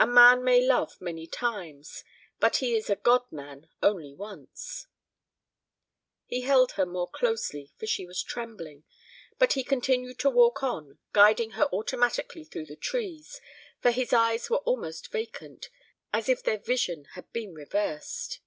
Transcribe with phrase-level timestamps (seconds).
[0.00, 2.02] A man may love many times,
[2.40, 4.86] but he is a god man only once."
[6.24, 8.84] He held her more closely, for she was trembling,
[9.38, 13.42] but he continued to walk on, guiding her automatically through the trees,
[13.82, 15.68] for his eyes were almost vacant,
[16.14, 18.40] as if their vision had been reversed.